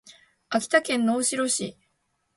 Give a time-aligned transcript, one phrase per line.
[0.49, 1.77] 秋田県能代市